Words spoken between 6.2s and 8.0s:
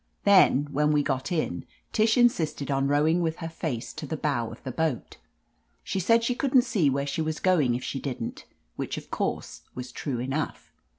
she couldn't see where she was going if she